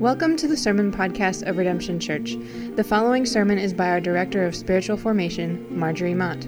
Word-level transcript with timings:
Welcome 0.00 0.36
to 0.38 0.48
the 0.48 0.56
Sermon 0.56 0.90
Podcast 0.90 1.46
of 1.46 1.58
Redemption 1.58 2.00
Church. 2.00 2.36
The 2.74 2.82
following 2.82 3.26
sermon 3.26 3.58
is 3.58 3.74
by 3.74 3.90
our 3.90 4.00
Director 4.00 4.46
of 4.46 4.56
Spiritual 4.56 4.96
Formation, 4.96 5.66
Marjorie 5.78 6.14
Mott. 6.14 6.42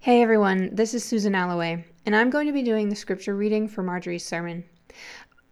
Hey 0.00 0.22
everyone, 0.22 0.74
this 0.74 0.94
is 0.94 1.04
Susan 1.04 1.34
Alloway, 1.34 1.84
and 2.06 2.16
I'm 2.16 2.30
going 2.30 2.46
to 2.46 2.52
be 2.52 2.62
doing 2.62 2.88
the 2.88 2.96
scripture 2.96 3.36
reading 3.36 3.68
for 3.68 3.82
Marjorie's 3.82 4.24
sermon. 4.24 4.64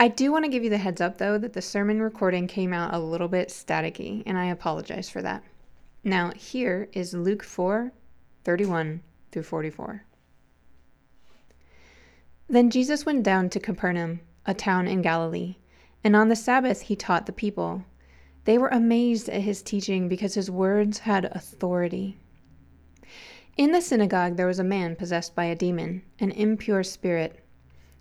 I 0.00 0.08
do 0.08 0.32
want 0.32 0.44
to 0.46 0.50
give 0.50 0.64
you 0.64 0.70
the 0.70 0.78
heads 0.78 1.00
up 1.00 1.18
though 1.18 1.38
that 1.38 1.52
the 1.52 1.62
sermon 1.62 2.00
recording 2.02 2.46
came 2.46 2.72
out 2.72 2.94
a 2.94 2.98
little 2.98 3.28
bit 3.28 3.50
staticky, 3.50 4.22
and 4.26 4.36
I 4.36 4.46
apologize 4.46 5.08
for 5.08 5.22
that. 5.22 5.44
Now, 6.02 6.32
here 6.32 6.88
is 6.92 7.14
Luke 7.14 7.44
4 7.44 7.92
31 8.44 9.02
through 9.30 9.42
44. 9.42 10.04
Then 12.48 12.70
Jesus 12.70 13.06
went 13.06 13.22
down 13.22 13.48
to 13.50 13.60
Capernaum, 13.60 14.20
a 14.44 14.52
town 14.52 14.86
in 14.86 15.00
Galilee, 15.00 15.56
and 16.04 16.14
on 16.14 16.28
the 16.28 16.36
Sabbath 16.36 16.82
he 16.82 16.96
taught 16.96 17.26
the 17.26 17.32
people. 17.32 17.84
They 18.44 18.58
were 18.58 18.68
amazed 18.68 19.28
at 19.28 19.42
his 19.42 19.62
teaching 19.62 20.08
because 20.08 20.34
his 20.34 20.50
words 20.50 20.98
had 20.98 21.24
authority. 21.26 22.18
In 23.56 23.70
the 23.70 23.80
synagogue 23.80 24.36
there 24.36 24.46
was 24.46 24.58
a 24.58 24.64
man 24.64 24.96
possessed 24.96 25.34
by 25.34 25.44
a 25.44 25.54
demon, 25.54 26.02
an 26.18 26.30
impure 26.32 26.82
spirit. 26.82 27.44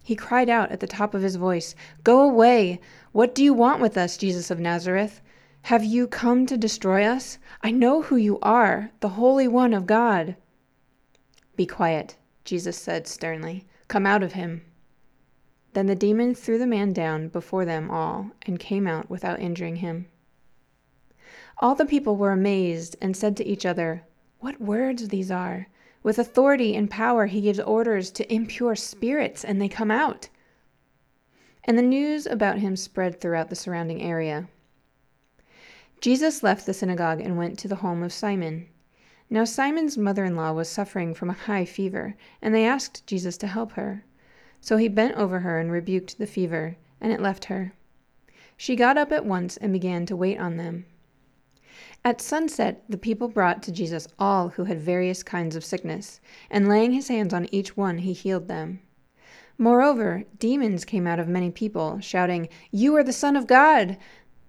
He 0.03 0.15
cried 0.15 0.49
out 0.49 0.71
at 0.71 0.79
the 0.79 0.87
top 0.87 1.13
of 1.13 1.21
his 1.21 1.35
voice, 1.35 1.75
Go 2.03 2.21
away! 2.21 2.79
What 3.11 3.35
do 3.35 3.43
you 3.43 3.53
want 3.53 3.81
with 3.81 3.97
us, 3.97 4.17
Jesus 4.17 4.49
of 4.49 4.59
Nazareth? 4.59 5.21
Have 5.65 5.83
you 5.83 6.07
come 6.07 6.45
to 6.47 6.57
destroy 6.57 7.03
us? 7.03 7.37
I 7.61 7.71
know 7.71 8.01
who 8.01 8.15
you 8.15 8.39
are, 8.41 8.91
the 8.99 9.09
Holy 9.09 9.47
One 9.47 9.73
of 9.73 9.85
God. 9.85 10.35
Be 11.55 11.65
quiet, 11.65 12.17
Jesus 12.43 12.77
said 12.77 13.07
sternly. 13.07 13.65
Come 13.87 14.05
out 14.05 14.23
of 14.23 14.33
him. 14.33 14.63
Then 15.73 15.85
the 15.85 15.95
demon 15.95 16.33
threw 16.33 16.57
the 16.57 16.67
man 16.67 16.93
down 16.93 17.27
before 17.27 17.63
them 17.63 17.89
all 17.91 18.31
and 18.41 18.59
came 18.59 18.87
out 18.87 19.09
without 19.09 19.39
injuring 19.39 19.77
him. 19.77 20.07
All 21.59 21.75
the 21.75 21.85
people 21.85 22.15
were 22.17 22.31
amazed 22.31 22.97
and 22.99 23.15
said 23.15 23.37
to 23.37 23.45
each 23.45 23.65
other, 23.65 24.03
What 24.39 24.59
words 24.59 25.09
these 25.09 25.29
are! 25.29 25.67
With 26.01 26.17
authority 26.17 26.75
and 26.75 26.89
power 26.89 27.27
he 27.27 27.41
gives 27.41 27.59
orders 27.59 28.09
to 28.11 28.33
impure 28.33 28.75
spirits, 28.75 29.45
and 29.45 29.61
they 29.61 29.69
come 29.69 29.91
out. 29.91 30.29
And 31.63 31.77
the 31.77 31.83
news 31.83 32.25
about 32.25 32.57
him 32.57 32.75
spread 32.75 33.21
throughout 33.21 33.49
the 33.49 33.55
surrounding 33.55 34.01
area. 34.01 34.49
Jesus 36.01 36.41
left 36.41 36.65
the 36.65 36.73
synagogue 36.73 37.21
and 37.21 37.37
went 37.37 37.59
to 37.59 37.67
the 37.67 37.75
home 37.75 38.01
of 38.01 38.11
Simon. 38.11 38.67
Now 39.29 39.43
Simon's 39.43 39.99
mother 39.99 40.25
in 40.25 40.35
law 40.35 40.51
was 40.51 40.67
suffering 40.67 41.13
from 41.13 41.29
a 41.29 41.33
high 41.33 41.63
fever, 41.63 42.15
and 42.41 42.55
they 42.55 42.65
asked 42.65 43.05
Jesus 43.05 43.37
to 43.37 43.47
help 43.47 43.73
her. 43.73 44.03
So 44.59 44.77
he 44.77 44.87
bent 44.87 45.15
over 45.15 45.41
her 45.41 45.59
and 45.59 45.71
rebuked 45.71 46.17
the 46.17 46.25
fever, 46.25 46.75
and 46.99 47.13
it 47.13 47.21
left 47.21 47.45
her. 47.45 47.73
She 48.57 48.75
got 48.75 48.97
up 48.97 49.11
at 49.11 49.27
once 49.27 49.57
and 49.57 49.71
began 49.71 50.07
to 50.07 50.15
wait 50.15 50.39
on 50.39 50.57
them. 50.57 50.85
At 52.03 52.19
sunset, 52.19 52.83
the 52.89 52.97
people 52.97 53.27
brought 53.27 53.61
to 53.63 53.71
Jesus 53.71 54.07
all 54.17 54.49
who 54.49 54.63
had 54.63 54.81
various 54.81 55.21
kinds 55.21 55.55
of 55.55 55.63
sickness, 55.63 56.19
and 56.49 56.67
laying 56.67 56.93
his 56.93 57.09
hands 57.09 57.31
on 57.31 57.47
each 57.51 57.77
one, 57.77 57.99
he 57.99 58.13
healed 58.13 58.47
them. 58.47 58.79
Moreover, 59.57 60.23
demons 60.39 60.83
came 60.83 61.05
out 61.05 61.19
of 61.19 61.27
many 61.27 61.51
people, 61.51 61.99
shouting, 61.99 62.49
You 62.71 62.95
are 62.95 63.03
the 63.03 63.13
Son 63.13 63.35
of 63.35 63.45
God! 63.45 63.97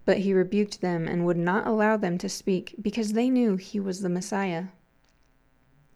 But 0.04 0.18
he 0.18 0.34
rebuked 0.34 0.80
them 0.80 1.06
and 1.06 1.24
would 1.24 1.36
not 1.36 1.66
allow 1.66 1.96
them 1.96 2.18
to 2.18 2.28
speak, 2.28 2.74
because 2.80 3.12
they 3.12 3.30
knew 3.30 3.56
he 3.56 3.78
was 3.78 4.00
the 4.00 4.08
Messiah. 4.08 4.66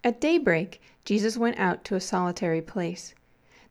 At 0.04 0.20
daybreak, 0.20 0.80
Jesus 1.04 1.36
went 1.36 1.58
out 1.58 1.84
to 1.84 1.96
a 1.96 2.00
solitary 2.00 2.62
place. 2.62 3.14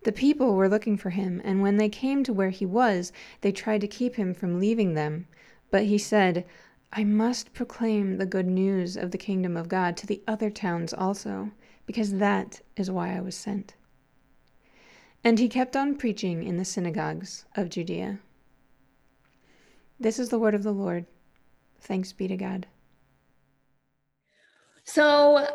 The 0.04 0.12
people 0.12 0.56
were 0.56 0.70
looking 0.70 0.98
for 0.98 1.12
him, 1.12 1.42
and 1.44 1.62
when 1.62 1.78
they 1.78 1.90
came 1.90 2.24
to 2.26 2.34
where 2.34 2.50
he 2.50 2.66
was, 2.66 3.12
they 3.42 3.52
tried 3.52 3.82
to 3.82 3.88
keep 3.88 4.16
him 4.16 4.34
from 4.34 4.60
leaving 4.60 4.94
them. 4.94 5.28
But 5.72 5.86
he 5.86 5.98
said, 5.98 6.46
I 6.92 7.04
must 7.04 7.54
proclaim 7.54 8.18
the 8.18 8.26
good 8.26 8.46
news 8.46 8.96
of 8.96 9.12
the 9.12 9.18
kingdom 9.18 9.58
of 9.58 9.68
God 9.68 9.98
to 9.98 10.08
the 10.08 10.22
other 10.28 10.50
towns 10.50 10.94
also, 10.94 11.52
because 11.86 12.14
that 12.16 12.62
is 12.76 12.92
why 12.92 13.16
I 13.16 13.22
was 13.22 13.36
sent. 13.36 13.74
And 15.24 15.40
he 15.40 15.50
kept 15.50 15.76
on 15.76 15.96
preaching 15.96 16.44
in 16.44 16.58
the 16.58 16.66
synagogues 16.66 17.46
of 17.56 17.70
Judea. 17.70 18.20
This 20.00 20.20
is 20.20 20.30
the 20.30 20.40
word 20.40 20.56
of 20.56 20.64
the 20.64 20.72
Lord. 20.72 21.06
Thanks 21.80 22.12
be 22.12 22.28
to 22.28 22.38
God. 22.38 22.68
So, 24.84 25.48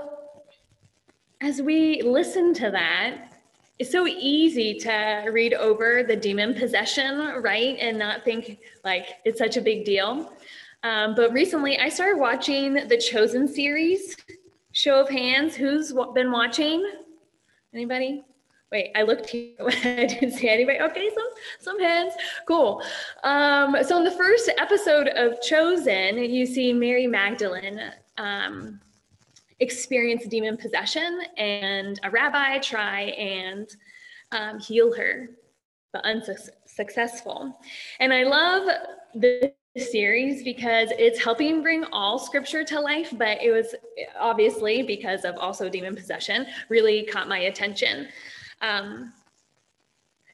as 1.40 1.62
we 1.62 2.02
listen 2.02 2.52
to 2.54 2.70
that, 2.70 3.32
it's 3.78 3.92
so 3.92 4.06
easy 4.06 4.74
to 4.80 5.30
read 5.32 5.54
over 5.54 6.02
the 6.02 6.16
demon 6.16 6.54
possession, 6.54 7.40
right? 7.40 7.76
And 7.80 7.98
not 7.98 8.24
think 8.24 8.58
like 8.84 9.16
it's 9.24 9.38
such 9.38 9.56
a 9.56 9.60
big 9.60 9.84
deal. 9.84 10.32
Um, 10.82 11.14
but 11.14 11.32
recently, 11.32 11.78
I 11.78 11.88
started 11.88 12.18
watching 12.18 12.74
the 12.74 12.98
Chosen 12.98 13.46
series. 13.46 14.16
Show 14.72 15.00
of 15.00 15.08
hands, 15.08 15.56
who's 15.56 15.92
been 16.14 16.30
watching? 16.30 16.88
Anybody? 17.74 18.22
Wait, 18.72 18.92
I 18.94 19.02
looked 19.02 19.28
here. 19.30 19.54
I 19.60 20.06
didn't 20.06 20.32
see 20.32 20.48
anybody. 20.48 20.80
Okay, 20.80 21.10
some 21.14 21.28
some 21.58 21.80
hands. 21.80 22.14
Cool. 22.46 22.82
Um, 23.24 23.76
so 23.82 23.96
in 23.98 24.04
the 24.04 24.12
first 24.12 24.50
episode 24.58 25.08
of 25.08 25.40
Chosen, 25.42 26.18
you 26.18 26.46
see 26.46 26.72
Mary 26.72 27.06
Magdalene 27.06 27.80
um, 28.16 28.80
experience 29.58 30.26
demon 30.26 30.56
possession, 30.56 31.20
and 31.36 31.98
a 32.04 32.10
rabbi 32.10 32.58
try 32.58 33.02
and 33.02 33.68
um, 34.32 34.60
heal 34.60 34.94
her, 34.94 35.30
but 35.92 36.04
unsuccessful. 36.04 37.58
And 37.98 38.12
I 38.12 38.22
love 38.22 38.68
this 39.14 39.52
series 39.76 40.42
because 40.42 40.90
it's 40.98 41.22
helping 41.22 41.62
bring 41.62 41.84
all 41.92 42.18
scripture 42.18 42.64
to 42.64 42.80
life, 42.80 43.12
but 43.16 43.42
it 43.42 43.50
was 43.50 43.74
obviously 44.18 44.82
because 44.82 45.24
of 45.24 45.36
also 45.38 45.68
demon 45.68 45.94
possession 45.94 46.46
really 46.68 47.04
caught 47.04 47.28
my 47.28 47.38
attention. 47.38 48.08
Um, 48.60 49.12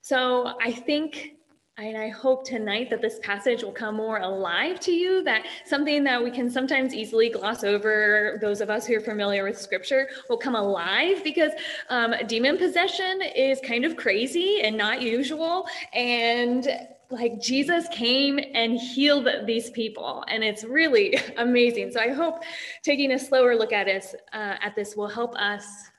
so 0.03 0.55
I 0.63 0.73
think 0.73 1.37
and 1.79 1.99
I 1.99 2.09
hope 2.09 2.47
tonight 2.47 2.89
that 2.89 3.03
this 3.03 3.19
passage 3.23 3.63
will 3.63 3.71
come 3.71 3.97
more 3.97 4.21
alive 4.21 4.81
to 4.81 4.93
you, 4.93 5.23
that 5.25 5.45
something 5.67 6.05
that 6.05 6.25
we 6.25 6.31
can 6.31 6.49
sometimes 6.49 6.95
easily 6.95 7.29
gloss 7.29 7.65
over, 7.65 8.39
those 8.41 8.63
of 8.63 8.71
us 8.71 8.87
who 8.87 8.97
are 8.97 9.01
familiar 9.01 9.45
with 9.45 9.61
scripture, 9.61 10.09
will 10.31 10.39
come 10.39 10.55
alive 10.55 11.23
because 11.23 11.53
um, 11.91 12.15
demon 12.29 12.57
possession 12.57 13.21
is 13.21 13.61
kind 13.61 13.85
of 13.85 13.95
crazy 13.95 14.63
and 14.63 14.75
not 14.75 15.03
usual. 15.03 15.67
And 15.93 16.67
like 17.11 17.43
Jesus 17.43 17.89
came 17.89 18.41
and 18.55 18.81
healed 18.81 19.29
these 19.45 19.69
people, 19.69 20.25
and 20.29 20.43
it's 20.43 20.65
really 20.65 21.19
amazing. 21.37 21.93
So 21.93 22.01
I 22.01 22.09
hope 22.09 22.43
taking 22.83 23.13
a 23.13 23.19
slower 23.19 23.55
look 23.55 23.75
at 23.75 23.87
us 23.87 24.15
uh, 24.33 24.57
at 24.63 24.75
this 24.77 24.97
will 24.97 25.09
help 25.09 25.37
us 25.37 25.91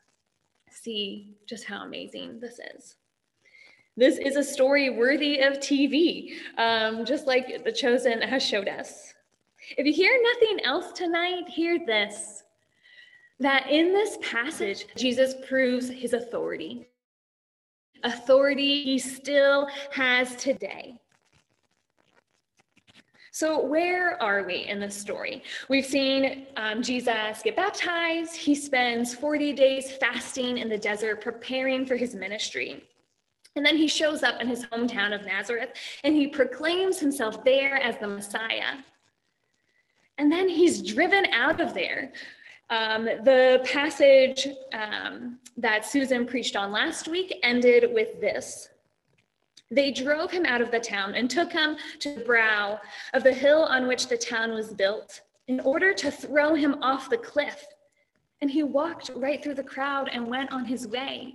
see 0.87 1.35
just 1.45 1.65
how 1.65 1.83
amazing 1.83 2.39
this 2.39 2.59
is. 2.75 2.95
This 3.97 4.17
is 4.19 4.37
a 4.37 4.43
story 4.43 4.89
worthy 4.89 5.39
of 5.39 5.59
TV, 5.59 6.33
um, 6.57 7.03
just 7.03 7.27
like 7.27 7.65
The 7.65 7.71
Chosen 7.71 8.21
has 8.21 8.41
showed 8.41 8.69
us. 8.69 9.13
If 9.77 9.85
you 9.85 9.91
hear 9.91 10.17
nothing 10.33 10.63
else 10.63 10.93
tonight, 10.93 11.49
hear 11.49 11.77
this 11.85 12.43
that 13.39 13.69
in 13.69 13.93
this 13.93 14.17
passage, 14.23 14.87
Jesus 14.95 15.35
proves 15.47 15.89
his 15.89 16.13
authority. 16.13 16.87
Authority 18.03 18.83
he 18.83 18.97
still 18.97 19.67
has 19.91 20.35
today. 20.37 20.95
So, 23.37 23.63
where 23.63 24.19
are 24.19 24.41
we 24.41 24.65
in 24.65 24.79
this 24.79 24.95
story? 24.95 25.43
We've 25.69 25.85
seen 25.85 26.47
um, 26.55 26.81
Jesus 26.81 27.43
get 27.43 27.55
baptized. 27.55 28.35
He 28.35 28.55
spends 28.55 29.13
40 29.13 29.53
days 29.53 29.91
fasting 29.91 30.57
in 30.57 30.69
the 30.69 30.77
desert, 30.79 31.21
preparing 31.21 31.85
for 31.85 31.95
his 31.95 32.15
ministry. 32.15 32.81
And 33.55 33.63
then 33.63 33.77
he 33.77 33.87
shows 33.87 34.23
up 34.23 34.41
in 34.41 34.47
his 34.47 34.65
hometown 34.65 35.13
of 35.13 35.23
Nazareth 35.23 35.69
and 36.03 36.15
he 36.15 36.25
proclaims 36.25 36.97
himself 36.97 37.43
there 37.43 37.75
as 37.75 37.99
the 37.99 38.07
Messiah. 38.07 38.77
And 40.17 40.31
then 40.31 40.49
he's 40.49 40.81
driven 40.81 41.27
out 41.27 41.61
of 41.61 41.75
there. 41.75 42.13
Um, 42.71 43.05
the 43.05 43.61
passage 43.71 44.47
um, 44.73 45.37
that 45.57 45.85
Susan 45.85 46.25
preached 46.25 46.55
on 46.55 46.71
last 46.71 47.07
week 47.07 47.37
ended 47.43 47.93
with 47.93 48.19
this 48.19 48.69
they 49.69 49.91
drove 49.91 50.31
him 50.31 50.45
out 50.45 50.61
of 50.61 50.71
the 50.71 50.79
town 50.79 51.15
and 51.15 51.29
took 51.29 51.51
him 51.51 51.75
to 51.99 52.13
the 52.13 52.23
brow 52.23 52.79
of 53.13 53.23
the 53.23 53.33
hill 53.33 53.63
on 53.63 53.87
which 53.87 54.07
the 54.07 54.17
town 54.17 54.53
was 54.53 54.73
built 54.73 55.21
in 55.47 55.59
order 55.61 55.93
to 55.93 56.11
throw 56.11 56.55
him 56.55 56.81
off 56.81 57.09
the 57.09 57.17
cliff. 57.17 57.65
And 58.41 58.51
he 58.51 58.63
walked 58.63 59.11
right 59.15 59.43
through 59.43 59.55
the 59.55 59.63
crowd 59.63 60.09
and 60.11 60.27
went 60.27 60.51
on 60.51 60.65
his 60.65 60.87
way. 60.87 61.33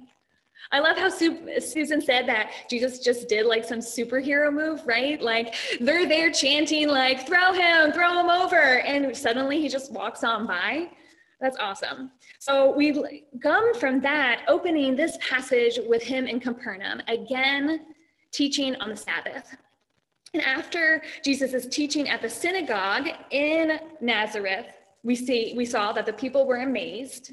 I 0.71 0.79
love 0.79 0.97
how 0.97 1.09
Susan 1.09 2.01
said 2.01 2.29
that 2.29 2.53
Jesus 2.71 3.01
just 3.01 3.29
did 3.29 3.47
like 3.47 3.65
some 3.65 3.81
superhero 3.81 4.53
move, 4.53 4.87
right? 4.87 5.21
Like 5.21 5.57
they're 5.81 6.07
there 6.07 6.31
chanting, 6.31 6.89
like, 6.89 7.27
throw 7.27 7.53
him, 7.53 7.91
throw 7.93 8.21
him 8.21 8.31
over. 8.31 8.79
And 8.81 9.17
suddenly 9.17 9.61
he 9.61 9.69
just 9.69 9.91
walks 9.93 10.23
on 10.23 10.47
by. 10.47 10.91
That's 11.41 11.57
awesome. 11.59 12.13
So 12.39 12.71
we 12.71 13.25
come 13.43 13.75
from 13.75 14.01
that, 14.03 14.45
opening 14.47 14.95
this 14.95 15.19
passage 15.21 15.81
with 15.85 16.05
him 16.05 16.29
in 16.29 16.39
Capernaum, 16.39 17.03
again 17.09 17.87
teaching 18.33 18.75
on 18.77 18.89
the 18.89 18.97
Sabbath. 18.97 19.57
And 20.35 20.43
after 20.43 21.03
Jesus 21.25 21.53
is 21.53 21.67
teaching 21.67 22.09
at 22.09 22.23
the 22.23 22.29
synagogue 22.29 23.09
in 23.31 23.79
Nazareth, 24.01 24.67
we 25.03 25.15
see 25.15 25.53
we 25.57 25.67
saw 25.67 25.93
that 25.93 26.07
the 26.07 26.13
people 26.13 26.47
were 26.47 26.63
amazed. 26.63 27.33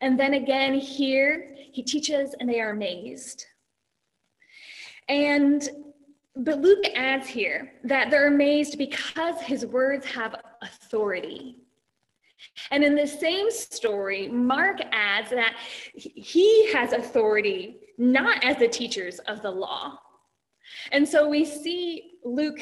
And 0.00 0.18
then 0.18 0.34
again 0.34 0.74
here, 0.74 1.54
he 1.72 1.82
teaches 1.82 2.34
and 2.38 2.48
they 2.48 2.60
are 2.60 2.70
amazed. 2.70 3.44
And 5.08 5.68
but 6.36 6.60
Luke 6.60 6.84
adds 6.94 7.26
here 7.26 7.72
that 7.84 8.10
they're 8.10 8.28
amazed 8.28 8.76
because 8.76 9.40
his 9.40 9.64
words 9.64 10.04
have 10.06 10.36
authority. 10.62 11.56
And 12.70 12.84
in 12.84 12.94
the 12.94 13.06
same 13.06 13.50
story, 13.50 14.28
Mark 14.28 14.78
adds 14.92 15.30
that 15.30 15.54
he 15.94 16.70
has 16.72 16.92
authority 16.92 17.78
not 17.96 18.44
as 18.44 18.58
the 18.58 18.68
teachers 18.68 19.18
of 19.20 19.40
the 19.40 19.50
law. 19.50 19.98
And 20.92 21.06
so 21.08 21.28
we 21.28 21.44
see 21.44 22.12
Luke 22.24 22.60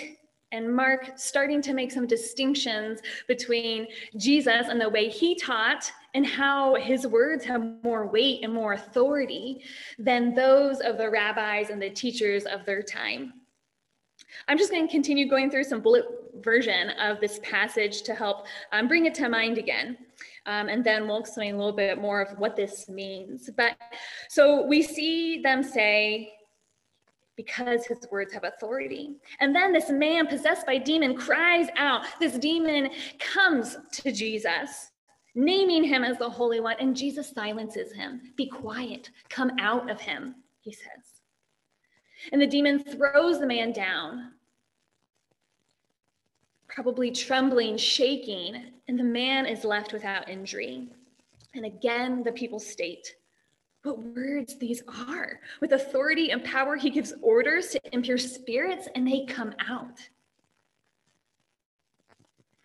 and 0.52 0.74
Mark 0.74 1.12
starting 1.16 1.60
to 1.62 1.74
make 1.74 1.90
some 1.90 2.06
distinctions 2.06 3.00
between 3.26 3.88
Jesus 4.16 4.68
and 4.68 4.80
the 4.80 4.88
way 4.88 5.08
he 5.08 5.34
taught 5.34 5.90
and 6.14 6.24
how 6.24 6.76
his 6.76 7.06
words 7.06 7.44
have 7.44 7.82
more 7.82 8.06
weight 8.06 8.44
and 8.44 8.54
more 8.54 8.74
authority 8.74 9.64
than 9.98 10.32
those 10.34 10.80
of 10.80 10.96
the 10.96 11.10
rabbis 11.10 11.70
and 11.70 11.82
the 11.82 11.90
teachers 11.90 12.44
of 12.44 12.64
their 12.64 12.82
time. 12.82 13.32
I'm 14.46 14.58
just 14.58 14.70
going 14.70 14.86
to 14.86 14.90
continue 14.90 15.28
going 15.28 15.50
through 15.50 15.64
some 15.64 15.80
bullet 15.80 16.04
version 16.40 16.90
of 17.00 17.20
this 17.20 17.40
passage 17.42 18.02
to 18.02 18.14
help 18.14 18.46
um, 18.72 18.88
bring 18.88 19.06
it 19.06 19.14
to 19.14 19.28
mind 19.28 19.58
again. 19.58 19.96
Um, 20.46 20.68
and 20.68 20.84
then 20.84 21.08
we'll 21.08 21.18
explain 21.18 21.54
a 21.54 21.58
little 21.58 21.72
bit 21.72 22.00
more 22.00 22.20
of 22.20 22.38
what 22.38 22.54
this 22.54 22.88
means. 22.88 23.50
But 23.56 23.76
so 24.28 24.66
we 24.66 24.82
see 24.82 25.40
them 25.42 25.62
say, 25.62 26.33
because 27.36 27.86
his 27.86 28.06
words 28.10 28.32
have 28.32 28.44
authority. 28.44 29.16
And 29.40 29.54
then 29.54 29.72
this 29.72 29.90
man 29.90 30.26
possessed 30.26 30.66
by 30.66 30.78
demon 30.78 31.16
cries 31.16 31.68
out. 31.76 32.04
This 32.20 32.38
demon 32.38 32.90
comes 33.18 33.76
to 33.92 34.12
Jesus, 34.12 34.90
naming 35.34 35.84
him 35.84 36.04
as 36.04 36.18
the 36.18 36.28
Holy 36.28 36.60
One, 36.60 36.76
and 36.78 36.96
Jesus 36.96 37.30
silences 37.30 37.92
him. 37.92 38.20
Be 38.36 38.48
quiet, 38.48 39.10
come 39.28 39.52
out 39.58 39.90
of 39.90 40.00
him, 40.00 40.36
he 40.60 40.72
says. 40.72 41.20
And 42.32 42.40
the 42.40 42.46
demon 42.46 42.82
throws 42.82 43.38
the 43.38 43.46
man 43.46 43.72
down, 43.72 44.32
probably 46.68 47.10
trembling, 47.10 47.76
shaking, 47.76 48.72
and 48.88 48.98
the 48.98 49.04
man 49.04 49.46
is 49.46 49.64
left 49.64 49.92
without 49.92 50.28
injury. 50.28 50.88
And 51.54 51.64
again, 51.64 52.22
the 52.22 52.32
people 52.32 52.58
state 52.58 53.14
what 53.84 54.02
words 54.02 54.56
these 54.58 54.82
are. 55.08 55.40
With 55.60 55.72
authority 55.72 56.30
and 56.30 56.42
power, 56.42 56.76
he 56.76 56.90
gives 56.90 57.14
orders 57.22 57.68
to 57.68 57.80
impure 57.92 58.18
spirits, 58.18 58.88
and 58.94 59.06
they 59.06 59.24
come 59.26 59.54
out. 59.68 60.00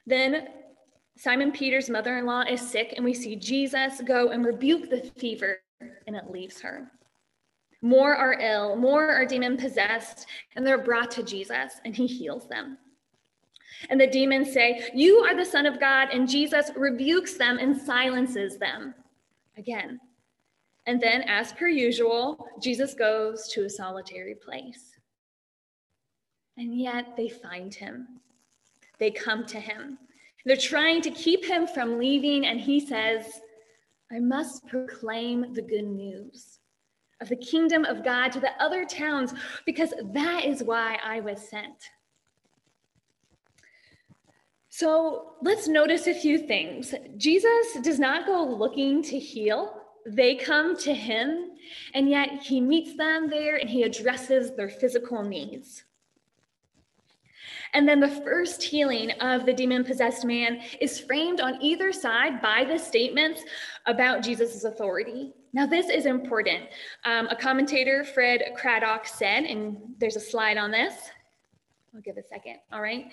Then 0.07 0.47
Simon 1.17 1.51
Peter's 1.51 1.89
mother 1.89 2.17
in 2.17 2.25
law 2.25 2.43
is 2.49 2.61
sick, 2.61 2.93
and 2.95 3.03
we 3.03 3.13
see 3.13 3.35
Jesus 3.35 4.01
go 4.05 4.29
and 4.29 4.45
rebuke 4.45 4.89
the 4.89 5.11
fever, 5.17 5.59
and 6.07 6.15
it 6.15 6.31
leaves 6.31 6.61
her. 6.61 6.89
More 7.81 8.15
are 8.15 8.39
ill, 8.39 8.75
more 8.75 9.11
are 9.11 9.25
demon 9.25 9.57
possessed, 9.57 10.25
and 10.55 10.65
they're 10.65 10.83
brought 10.83 11.11
to 11.11 11.23
Jesus, 11.23 11.79
and 11.85 11.95
he 11.95 12.07
heals 12.07 12.47
them. 12.47 12.77
And 13.89 13.99
the 13.99 14.07
demons 14.07 14.51
say, 14.51 14.89
You 14.93 15.17
are 15.19 15.35
the 15.35 15.45
Son 15.45 15.65
of 15.65 15.79
God, 15.79 16.09
and 16.11 16.27
Jesus 16.27 16.71
rebukes 16.75 17.35
them 17.35 17.57
and 17.59 17.79
silences 17.79 18.57
them. 18.57 18.95
Again. 19.57 19.99
And 20.89 20.99
then, 20.99 21.21
as 21.27 21.53
per 21.53 21.67
usual, 21.67 22.47
Jesus 22.59 22.95
goes 22.95 23.47
to 23.49 23.63
a 23.63 23.69
solitary 23.69 24.33
place. 24.33 24.97
And 26.57 26.75
yet 26.75 27.15
they 27.15 27.29
find 27.29 27.71
him. 27.71 28.07
They 28.97 29.11
come 29.11 29.45
to 29.45 29.59
him. 29.59 29.99
They're 30.45 30.57
trying 30.57 31.03
to 31.03 31.11
keep 31.11 31.45
him 31.45 31.67
from 31.67 31.99
leaving, 31.99 32.47
and 32.47 32.59
he 32.59 32.79
says, 32.79 33.23
I 34.11 34.17
must 34.17 34.65
proclaim 34.65 35.53
the 35.53 35.61
good 35.61 35.85
news 35.85 36.57
of 37.21 37.29
the 37.29 37.35
kingdom 37.35 37.85
of 37.85 38.03
God 38.03 38.31
to 38.31 38.39
the 38.39 38.59
other 38.59 38.83
towns 38.83 39.35
because 39.67 39.93
that 40.13 40.43
is 40.43 40.63
why 40.63 40.97
I 41.05 41.19
was 41.19 41.47
sent. 41.47 41.91
So 44.69 45.33
let's 45.43 45.67
notice 45.67 46.07
a 46.07 46.15
few 46.15 46.39
things. 46.39 46.95
Jesus 47.15 47.77
does 47.83 47.99
not 47.99 48.25
go 48.25 48.43
looking 48.43 49.03
to 49.03 49.19
heal, 49.19 49.78
they 50.05 50.35
come 50.35 50.77
to 50.77 50.93
him, 50.93 51.51
and 51.93 52.09
yet 52.09 52.41
he 52.41 52.61
meets 52.61 52.95
them 52.95 53.29
there 53.29 53.57
and 53.57 53.69
he 53.69 53.83
addresses 53.83 54.55
their 54.55 54.69
physical 54.69 55.23
needs. 55.23 55.83
And 57.73 57.87
then 57.87 57.99
the 57.99 58.07
first 58.07 58.63
healing 58.63 59.11
of 59.21 59.45
the 59.45 59.53
demon 59.53 59.83
possessed 59.83 60.25
man 60.25 60.61
is 60.81 60.99
framed 60.99 61.39
on 61.39 61.61
either 61.61 61.91
side 61.91 62.41
by 62.41 62.63
the 62.63 62.77
statements 62.77 63.43
about 63.85 64.23
Jesus' 64.23 64.63
authority. 64.63 65.33
Now, 65.53 65.65
this 65.65 65.89
is 65.89 66.05
important. 66.05 66.65
Um, 67.05 67.27
a 67.27 67.35
commentator, 67.35 68.03
Fred 68.03 68.41
Craddock, 68.55 69.07
said, 69.07 69.43
and 69.43 69.77
there's 69.99 70.15
a 70.15 70.19
slide 70.19 70.57
on 70.57 70.71
this. 70.71 70.93
I'll 71.93 72.01
give 72.01 72.17
a 72.17 72.23
second, 72.23 72.57
all 72.71 72.81
right? 72.81 73.05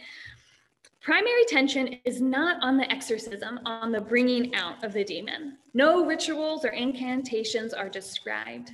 Primary 1.06 1.44
tension 1.46 2.00
is 2.04 2.20
not 2.20 2.60
on 2.64 2.76
the 2.76 2.90
exorcism, 2.90 3.60
on 3.64 3.92
the 3.92 4.00
bringing 4.00 4.52
out 4.56 4.82
of 4.82 4.92
the 4.92 5.04
demon. 5.04 5.56
No 5.72 6.04
rituals 6.04 6.64
or 6.64 6.70
incantations 6.70 7.72
are 7.72 7.88
described. 7.88 8.72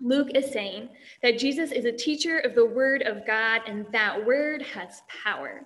Luke 0.00 0.30
is 0.34 0.50
saying 0.50 0.88
that 1.22 1.38
Jesus 1.38 1.70
is 1.70 1.84
a 1.84 1.92
teacher 1.92 2.40
of 2.40 2.56
the 2.56 2.66
word 2.66 3.02
of 3.02 3.24
God, 3.24 3.60
and 3.68 3.86
that 3.92 4.26
word 4.26 4.62
has 4.62 5.02
power. 5.22 5.64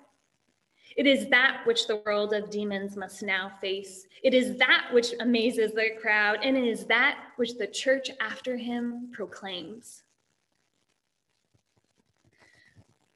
It 0.95 1.07
is 1.07 1.27
that 1.29 1.63
which 1.65 1.87
the 1.87 2.03
world 2.05 2.35
of 2.35 2.51
demons 2.51 2.95
must 2.95 3.23
now 3.23 3.51
face. 3.59 4.05
It 4.21 4.35
is 4.35 4.59
that 4.59 4.89
which 4.93 5.15
amazes 5.19 5.71
the 5.71 5.89
crowd, 5.99 6.37
and 6.43 6.55
it 6.55 6.65
is 6.65 6.85
that 6.85 7.17
which 7.37 7.57
the 7.57 7.65
church 7.65 8.11
after 8.19 8.57
him 8.57 9.09
proclaims. 9.11 10.03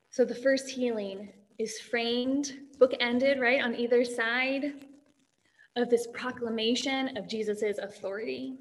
So 0.10 0.26
the 0.26 0.34
first 0.34 0.72
healing 0.72 1.30
is 1.60 1.80
framed, 1.80 2.54
bookended, 2.80 3.40
right, 3.40 3.64
on 3.64 3.76
either 3.76 4.04
side 4.04 4.74
of 5.76 5.90
this 5.90 6.08
proclamation 6.14 7.18
of 7.18 7.28
Jesus' 7.28 7.78
authority. 7.80 8.58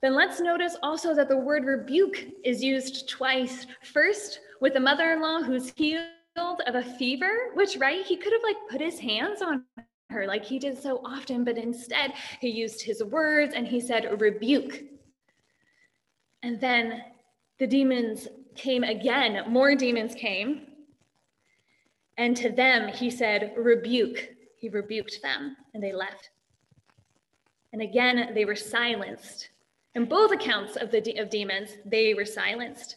Then 0.00 0.14
let's 0.14 0.40
notice 0.40 0.76
also 0.82 1.14
that 1.14 1.28
the 1.28 1.36
word 1.36 1.64
rebuke 1.64 2.26
is 2.44 2.62
used 2.62 3.08
twice. 3.08 3.66
First, 3.92 4.40
with 4.60 4.74
the 4.74 4.80
mother 4.80 5.12
in 5.12 5.22
law 5.22 5.42
who's 5.42 5.72
healed 5.76 6.08
of 6.36 6.74
a 6.74 6.82
fever, 6.82 7.50
which, 7.54 7.76
right, 7.76 8.04
he 8.04 8.16
could 8.16 8.32
have 8.32 8.42
like 8.42 8.56
put 8.68 8.80
his 8.80 8.98
hands 8.98 9.42
on 9.42 9.64
her 10.10 10.26
like 10.26 10.44
he 10.44 10.58
did 10.58 10.80
so 10.80 11.00
often, 11.04 11.44
but 11.44 11.56
instead 11.56 12.14
he 12.40 12.48
used 12.48 12.82
his 12.82 13.02
words 13.04 13.54
and 13.54 13.66
he 13.66 13.80
said, 13.80 14.20
rebuke. 14.20 14.82
And 16.42 16.60
then 16.60 17.02
the 17.58 17.66
demons 17.66 18.26
came 18.56 18.82
again, 18.82 19.44
more 19.48 19.74
demons 19.74 20.14
came. 20.14 20.66
And 22.22 22.36
to 22.36 22.50
them 22.50 22.86
he 22.86 23.10
said, 23.10 23.52
rebuke. 23.56 24.28
He 24.56 24.68
rebuked 24.68 25.20
them 25.22 25.56
and 25.74 25.82
they 25.82 25.92
left. 25.92 26.30
And 27.72 27.82
again, 27.82 28.30
they 28.32 28.44
were 28.44 28.54
silenced. 28.54 29.48
In 29.96 30.04
both 30.04 30.30
accounts 30.30 30.76
of 30.76 30.92
the 30.92 31.00
de- 31.00 31.18
of 31.18 31.30
demons, 31.30 31.70
they 31.84 32.14
were 32.14 32.24
silenced. 32.24 32.94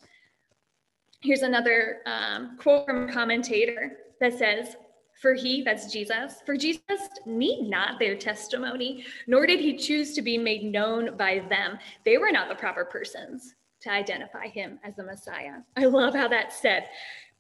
Here's 1.22 1.42
another 1.42 2.02
um, 2.06 2.56
quote 2.60 2.86
from 2.86 3.10
a 3.10 3.12
commentator 3.12 3.98
that 4.22 4.38
says, 4.38 4.76
For 5.24 5.34
he, 5.34 5.64
that's 5.64 5.92
Jesus, 5.92 6.44
for 6.46 6.56
Jesus 6.56 7.10
need 7.26 7.68
not 7.68 7.98
their 7.98 8.16
testimony, 8.16 9.06
nor 9.26 9.48
did 9.48 9.60
he 9.60 9.76
choose 9.76 10.14
to 10.14 10.22
be 10.22 10.38
made 10.38 10.64
known 10.64 11.18
by 11.18 11.40
them. 11.50 11.80
They 12.04 12.20
were 12.20 12.32
not 12.32 12.48
the 12.48 12.54
proper 12.54 12.86
persons 12.86 13.56
to 13.82 13.92
identify 13.92 14.50
him 14.50 14.80
as 14.84 14.96
the 14.96 15.04
Messiah. 15.04 15.62
I 15.76 15.86
love 15.86 16.14
how 16.14 16.28
that's 16.28 16.62
said. 16.62 16.90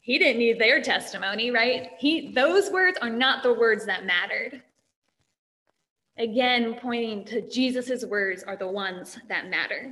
He 0.06 0.20
didn't 0.20 0.38
need 0.38 0.60
their 0.60 0.84
testimony, 0.84 1.50
right? 1.50 1.90
He 1.98 2.32
those 2.32 2.70
words 2.70 3.00
are 3.02 3.10
not 3.10 3.42
the 3.42 3.52
words 3.52 3.88
that 3.88 4.06
mattered. 4.06 4.62
Again, 6.20 6.76
pointing 6.80 7.26
to 7.26 7.42
Jesus's 7.50 8.06
words 8.06 8.44
are 8.44 8.56
the 8.56 8.68
ones 8.68 9.18
that 9.30 9.50
matter. 9.50 9.90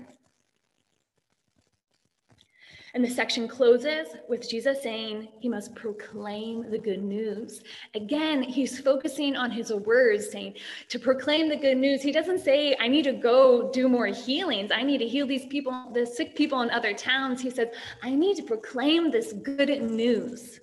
And 2.93 3.03
the 3.03 3.09
section 3.09 3.47
closes 3.47 4.09
with 4.29 4.47
Jesus 4.47 4.83
saying 4.83 5.29
he 5.39 5.49
must 5.49 5.73
proclaim 5.73 6.69
the 6.69 6.77
good 6.77 7.01
news. 7.01 7.63
Again, 7.95 8.43
he's 8.43 8.79
focusing 8.79 9.35
on 9.35 9.49
his 9.49 9.73
words, 9.73 10.29
saying 10.29 10.55
to 10.89 10.99
proclaim 10.99 11.49
the 11.49 11.55
good 11.55 11.77
news. 11.77 12.03
He 12.03 12.11
doesn't 12.11 12.39
say, 12.39 12.77
I 12.79 12.87
need 12.87 13.05
to 13.05 13.13
go 13.13 13.71
do 13.71 13.89
more 13.89 14.05
healings. 14.07 14.71
I 14.71 14.83
need 14.83 14.99
to 14.99 15.07
heal 15.07 15.25
these 15.25 15.47
people, 15.47 15.89
the 15.91 16.05
sick 16.05 16.35
people 16.35 16.61
in 16.61 16.69
other 16.69 16.93
towns. 16.93 17.41
He 17.41 17.49
says, 17.49 17.69
I 18.03 18.13
need 18.13 18.37
to 18.37 18.43
proclaim 18.43 19.09
this 19.09 19.33
good 19.33 19.69
news. 19.81 20.59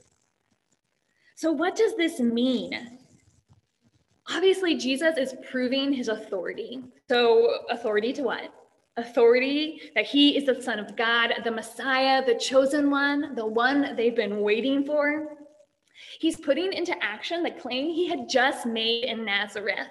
So, 1.35 1.51
what 1.51 1.75
does 1.75 1.97
this 1.97 2.21
mean? 2.21 3.01
obviously 4.31 4.77
Jesus 4.77 5.17
is 5.17 5.35
proving 5.51 5.93
his 5.93 6.09
authority. 6.09 6.83
So, 7.09 7.65
authority 7.71 8.13
to 8.15 8.23
what? 8.23 8.55
Authority 9.01 9.91
that 9.95 10.05
he 10.05 10.37
is 10.37 10.45
the 10.45 10.61
Son 10.61 10.79
of 10.79 10.95
God, 10.95 11.33
the 11.43 11.51
Messiah, 11.51 12.25
the 12.25 12.35
chosen 12.35 12.91
one, 12.91 13.35
the 13.35 13.47
one 13.47 13.97
they've 13.97 14.15
been 14.15 14.41
waiting 14.43 14.85
for. 14.85 15.29
He's 16.19 16.37
putting 16.37 16.73
into 16.73 16.95
action 17.03 17.43
the 17.43 17.51
claim 17.51 17.91
he 17.91 18.09
had 18.09 18.29
just 18.29 18.67
made 18.67 19.05
in 19.05 19.25
Nazareth. 19.25 19.89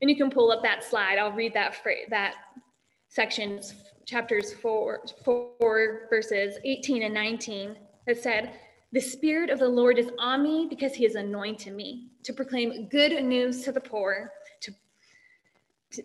And 0.00 0.10
you 0.10 0.16
can 0.16 0.30
pull 0.30 0.50
up 0.50 0.62
that 0.62 0.82
slide. 0.82 1.18
I'll 1.18 1.32
read 1.32 1.52
that 1.54 1.76
that 2.08 2.34
section, 3.08 3.60
chapters 4.06 4.54
four, 4.54 5.04
four 5.24 6.06
verses 6.08 6.58
18 6.64 7.02
and 7.02 7.14
19. 7.14 7.76
That 8.06 8.18
said, 8.18 8.58
"The 8.92 9.00
Spirit 9.00 9.50
of 9.50 9.58
the 9.58 9.68
Lord 9.68 9.98
is 9.98 10.10
on 10.18 10.42
me 10.42 10.66
because 10.68 10.94
He 10.94 11.04
has 11.04 11.14
anointed 11.14 11.74
me 11.74 12.08
to 12.22 12.32
proclaim 12.32 12.88
good 12.88 13.24
news 13.24 13.62
to 13.64 13.72
the 13.72 13.80
poor, 13.80 14.32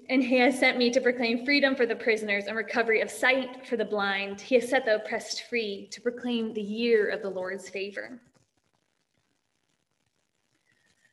and 0.09 0.23
He 0.23 0.37
has 0.37 0.57
sent 0.59 0.77
me 0.77 0.89
to 0.91 1.01
proclaim 1.01 1.45
freedom 1.45 1.75
for 1.75 1.85
the 1.85 1.95
prisoners 1.95 2.45
and 2.45 2.55
recovery 2.55 3.01
of 3.01 3.09
sight 3.09 3.67
for 3.67 3.77
the 3.77 3.85
blind. 3.85 4.41
He 4.41 4.55
has 4.55 4.69
set 4.69 4.85
the 4.85 4.95
oppressed 4.95 5.43
free 5.43 5.87
to 5.91 6.01
proclaim 6.01 6.53
the 6.53 6.61
year 6.61 7.09
of 7.09 7.21
the 7.21 7.29
Lord's 7.29 7.69
favor." 7.69 8.21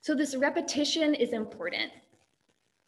So 0.00 0.14
this 0.14 0.36
repetition 0.36 1.14
is 1.14 1.32
important 1.32 1.92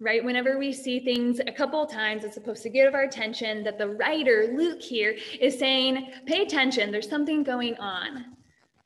right? 0.00 0.24
Whenever 0.24 0.58
we 0.58 0.72
see 0.72 1.00
things 1.00 1.40
a 1.40 1.52
couple 1.52 1.82
of 1.82 1.90
times, 1.90 2.24
it's 2.24 2.34
supposed 2.34 2.62
to 2.62 2.68
get 2.68 2.92
our 2.94 3.02
attention 3.02 3.64
that 3.64 3.78
the 3.78 3.88
writer, 3.88 4.52
Luke, 4.54 4.80
here 4.80 5.16
is 5.40 5.58
saying, 5.58 6.12
pay 6.26 6.42
attention, 6.42 6.92
there's 6.92 7.08
something 7.08 7.42
going 7.42 7.76
on. 7.78 8.36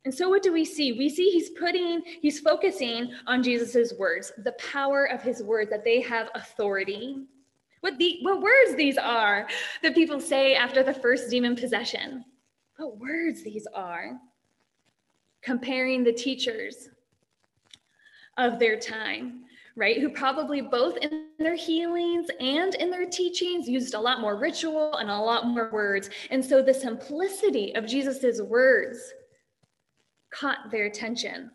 And 0.05 0.13
so 0.13 0.29
what 0.29 0.43
do 0.43 0.53
we 0.53 0.65
see? 0.65 0.93
We 0.93 1.09
see 1.09 1.31
he's 1.31 1.51
putting, 1.51 2.03
he's 2.05 2.41
focusing 2.41 3.13
on 3.27 3.43
Jesus's 3.43 3.95
words, 3.99 4.33
the 4.39 4.53
power 4.53 5.05
of 5.05 5.23
his 5.23 5.43
words, 5.43 5.71
that 5.71 5.85
they 5.85 6.01
have 6.01 6.29
authority. 6.35 7.25
What 7.81 7.99
the 7.99 8.19
what 8.23 8.41
words 8.41 8.77
these 8.77 8.99
are 8.99 9.49
that 9.83 9.95
people 9.95 10.21
say 10.21 10.55
after 10.55 10.83
the 10.83 10.95
first 10.95 11.31
demon 11.31 11.57
possession. 11.57 12.25
What 12.77 12.99
words 12.99 13.43
these 13.43 13.67
are. 13.75 14.19
Comparing 15.43 16.05
the 16.05 16.13
teachers 16.13 16.89
of 18.39 18.59
their 18.59 18.79
time 18.79 19.45
right? 19.77 20.01
Who 20.01 20.11
probably 20.11 20.61
both 20.61 20.99
in 20.99 21.29
their 21.39 21.55
healings 21.55 22.27
and 22.41 22.75
in 22.75 22.91
their 22.91 23.07
teachings 23.07 23.69
used 23.69 23.95
a 23.95 24.01
lot 24.01 24.21
more 24.21 24.37
ritual 24.37 24.97
and 24.97 25.11
a 25.11 25.17
lot 25.17 25.47
more 25.47 25.71
words. 25.73 26.11
And 26.31 26.45
so 26.45 26.63
the 26.63 26.75
simplicity 26.75 27.75
of 27.75 27.87
Jesus's 27.87 28.43
words 28.43 29.15
caught 30.33 30.71
their 30.71 30.87
attention. 30.87 31.51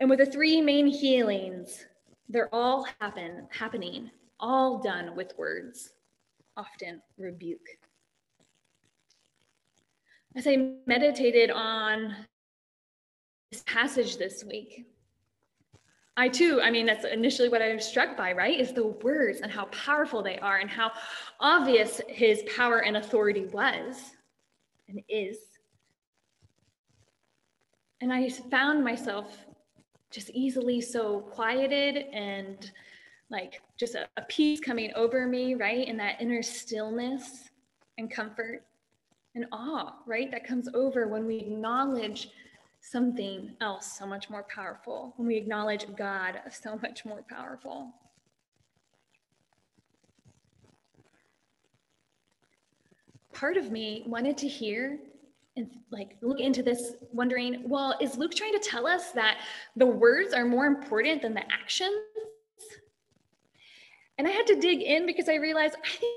And 0.00 0.08
with 0.08 0.20
the 0.20 0.26
three 0.26 0.60
main 0.60 0.86
healings, 0.86 1.86
they're 2.28 2.54
all 2.54 2.86
happen 3.00 3.48
happening, 3.50 4.10
all 4.38 4.78
done 4.78 5.16
with 5.16 5.32
words, 5.36 5.92
often 6.56 7.02
rebuke. 7.18 7.66
As 10.36 10.46
I 10.46 10.74
meditated 10.86 11.50
on 11.50 12.14
this 13.50 13.64
passage 13.66 14.18
this 14.18 14.44
week, 14.44 14.86
I 16.16 16.28
too, 16.28 16.60
I 16.62 16.70
mean, 16.70 16.84
that's 16.84 17.04
initially 17.04 17.48
what 17.48 17.62
I 17.62 17.74
was 17.74 17.84
struck 17.84 18.16
by, 18.16 18.32
right? 18.32 18.58
Is 18.58 18.72
the 18.72 18.88
words 18.88 19.40
and 19.40 19.50
how 19.50 19.66
powerful 19.66 20.22
they 20.22 20.38
are 20.38 20.58
and 20.58 20.68
how 20.68 20.92
obvious 21.40 22.00
his 22.08 22.42
power 22.54 22.80
and 22.84 22.96
authority 22.96 23.46
was 23.46 24.12
and 24.88 25.00
is. 25.08 25.38
And 28.00 28.12
I 28.12 28.28
found 28.28 28.84
myself 28.84 29.44
just 30.10 30.30
easily 30.30 30.80
so 30.80 31.20
quieted 31.20 32.06
and 32.12 32.70
like 33.30 33.60
just 33.76 33.94
a, 33.94 34.08
a 34.16 34.22
peace 34.22 34.60
coming 34.60 34.92
over 34.94 35.26
me, 35.26 35.54
right? 35.54 35.86
And 35.86 35.98
that 36.00 36.20
inner 36.20 36.42
stillness 36.42 37.50
and 37.98 38.10
comfort 38.10 38.64
and 39.34 39.46
awe, 39.52 39.94
right? 40.06 40.30
That 40.30 40.46
comes 40.46 40.68
over 40.74 41.08
when 41.08 41.26
we 41.26 41.36
acknowledge 41.36 42.30
something 42.80 43.54
else 43.60 43.98
so 43.98 44.06
much 44.06 44.30
more 44.30 44.44
powerful, 44.44 45.12
when 45.16 45.28
we 45.28 45.36
acknowledge 45.36 45.84
God 45.96 46.40
so 46.50 46.78
much 46.80 47.04
more 47.04 47.24
powerful. 47.28 47.92
Part 53.32 53.56
of 53.56 53.70
me 53.70 54.04
wanted 54.06 54.38
to 54.38 54.48
hear 54.48 54.98
and 55.58 55.68
like 55.90 56.16
look 56.22 56.40
into 56.40 56.62
this 56.62 56.92
wondering, 57.12 57.68
well, 57.68 57.96
is 58.00 58.16
Luke 58.16 58.34
trying 58.34 58.52
to 58.52 58.58
tell 58.58 58.86
us 58.86 59.10
that 59.12 59.40
the 59.76 59.86
words 59.86 60.32
are 60.32 60.44
more 60.44 60.66
important 60.66 61.20
than 61.22 61.34
the 61.34 61.44
actions? 61.52 61.92
And 64.16 64.26
I 64.26 64.30
had 64.30 64.46
to 64.46 64.56
dig 64.56 64.80
in 64.82 65.06
because 65.06 65.28
I 65.28 65.34
realized 65.34 65.76
I 65.84 65.88
think 65.88 66.14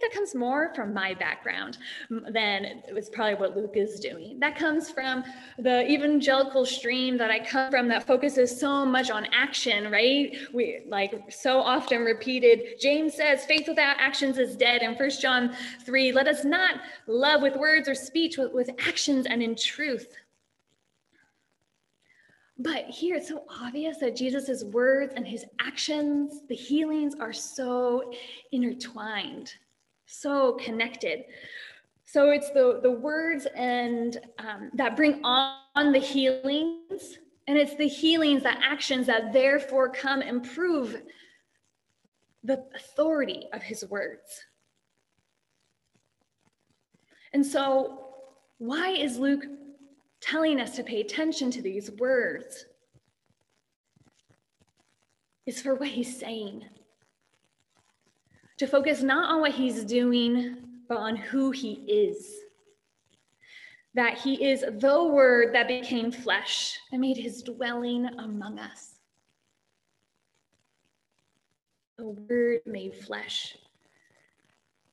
that 0.00 0.12
comes 0.12 0.34
more 0.34 0.72
from 0.74 0.92
my 0.92 1.14
background 1.14 1.78
than 2.10 2.64
it 2.64 2.94
was 2.94 3.08
probably 3.08 3.34
what 3.34 3.56
Luke 3.56 3.76
is 3.76 4.00
doing. 4.00 4.38
That 4.40 4.56
comes 4.56 4.90
from 4.90 5.24
the 5.58 5.90
evangelical 5.90 6.66
stream 6.66 7.16
that 7.18 7.30
I 7.30 7.40
come 7.40 7.70
from 7.70 7.88
that 7.88 8.06
focuses 8.06 8.58
so 8.58 8.84
much 8.84 9.10
on 9.10 9.26
action, 9.32 9.90
right? 9.90 10.36
We 10.52 10.82
like 10.88 11.32
so 11.32 11.60
often 11.60 12.02
repeated, 12.02 12.80
James 12.80 13.14
says, 13.14 13.44
faith 13.46 13.68
without 13.68 13.96
actions 13.98 14.38
is 14.38 14.56
dead. 14.56 14.82
And 14.82 14.96
First 14.96 15.20
John 15.20 15.54
3, 15.84 16.12
let 16.12 16.28
us 16.28 16.44
not 16.44 16.80
love 17.06 17.42
with 17.42 17.56
words 17.56 17.88
or 17.88 17.94
speech, 17.94 18.36
but 18.36 18.54
with 18.54 18.70
actions 18.86 19.26
and 19.26 19.42
in 19.42 19.56
truth. 19.56 20.14
But 22.58 22.84
here 22.86 23.16
it's 23.16 23.28
so 23.28 23.44
obvious 23.50 23.98
that 23.98 24.16
Jesus' 24.16 24.64
words 24.64 25.12
and 25.14 25.26
his 25.26 25.44
actions, 25.60 26.40
the 26.48 26.54
healings 26.54 27.14
are 27.20 27.32
so 27.32 28.12
intertwined 28.50 29.52
so 30.06 30.52
connected. 30.54 31.24
So 32.04 32.30
it's 32.30 32.50
the, 32.50 32.80
the 32.82 32.90
words 32.90 33.46
and 33.56 34.16
um, 34.38 34.70
that 34.74 34.96
bring 34.96 35.20
on 35.24 35.92
the 35.92 35.98
healings, 35.98 37.18
and 37.48 37.58
it's 37.58 37.74
the 37.76 37.88
healings, 37.88 38.44
the 38.44 38.64
actions 38.64 39.06
that 39.08 39.32
therefore 39.32 39.90
come 39.90 40.22
and 40.22 40.42
prove 40.42 41.02
the 42.44 42.64
authority 42.76 43.48
of 43.52 43.62
his 43.62 43.84
words. 43.90 44.44
And 47.32 47.44
so, 47.44 48.04
why 48.58 48.90
is 48.90 49.18
Luke 49.18 49.44
telling 50.20 50.60
us 50.60 50.76
to 50.76 50.84
pay 50.84 51.00
attention 51.00 51.50
to 51.50 51.60
these 51.60 51.90
words? 51.90 52.64
It's 55.44 55.60
for 55.60 55.74
what 55.74 55.88
he's 55.88 56.18
saying 56.18 56.64
to 58.58 58.66
focus 58.66 59.02
not 59.02 59.30
on 59.30 59.40
what 59.40 59.52
he's 59.52 59.84
doing, 59.84 60.56
but 60.88 60.98
on 60.98 61.16
who 61.16 61.50
he 61.50 61.72
is. 61.86 62.34
That 63.94 64.18
he 64.18 64.44
is 64.44 64.60
the 64.60 65.04
word 65.04 65.54
that 65.54 65.68
became 65.68 66.12
flesh 66.12 66.78
and 66.92 67.00
made 67.00 67.16
his 67.16 67.42
dwelling 67.42 68.06
among 68.18 68.58
us. 68.58 69.00
The 71.98 72.08
word 72.08 72.60
made 72.66 72.94
flesh. 72.94 73.56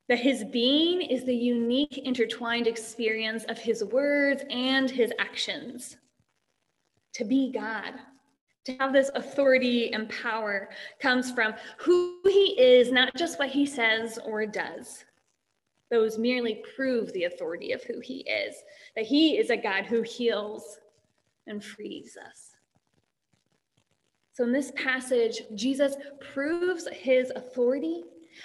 That 0.08 0.18
his 0.18 0.44
being 0.44 1.02
is 1.02 1.24
the 1.24 1.34
unique 1.34 1.98
intertwined 1.98 2.66
experience 2.66 3.44
of 3.44 3.58
his 3.58 3.84
words 3.84 4.42
and 4.50 4.90
his 4.90 5.12
actions. 5.18 5.96
To 7.14 7.24
be 7.24 7.52
God 7.52 7.94
to 8.64 8.72
have 8.78 8.92
this 8.92 9.10
authority 9.14 9.92
and 9.92 10.08
power 10.08 10.70
comes 11.00 11.30
from 11.30 11.54
who 11.78 12.20
he 12.24 12.58
is, 12.58 12.90
not 12.90 13.14
just 13.14 13.38
what 13.38 13.50
he 13.50 13.66
says 13.66 14.18
or 14.24 14.46
does. 14.46 15.04
Those 15.90 16.18
merely 16.18 16.62
prove 16.74 17.12
the 17.12 17.24
authority 17.24 17.72
of 17.72 17.84
who 17.84 18.00
he 18.00 18.20
is, 18.20 18.56
that 18.96 19.04
he 19.04 19.36
is 19.36 19.50
a 19.50 19.56
God 19.56 19.84
who 19.84 20.02
heals 20.02 20.78
and 21.46 21.62
frees 21.62 22.16
us. 22.16 22.52
So, 24.32 24.42
in 24.42 24.52
this 24.52 24.72
passage, 24.74 25.42
Jesus 25.54 25.94
proves 26.32 26.88
his 26.90 27.30
authority, 27.36 28.02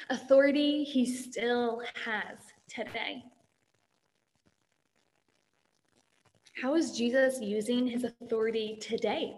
authority 0.09 0.83
he 0.83 1.05
still 1.05 1.81
has 2.05 2.37
today. 2.67 3.23
How 6.61 6.75
is 6.75 6.91
Jesus 6.91 7.39
using 7.41 7.87
his 7.87 8.03
authority 8.03 8.77
today? 8.81 9.33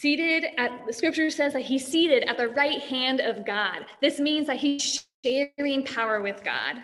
Seated 0.00 0.44
at 0.58 0.86
the 0.86 0.92
scripture 0.92 1.28
says 1.28 1.54
that 1.54 1.62
he's 1.62 1.84
seated 1.84 2.22
at 2.28 2.36
the 2.36 2.50
right 2.50 2.80
hand 2.80 3.20
of 3.20 3.44
God. 3.44 3.84
This 4.00 4.20
means 4.20 4.46
that 4.46 4.58
he's 4.58 5.08
sharing 5.24 5.84
power 5.84 6.20
with 6.20 6.44
God, 6.44 6.76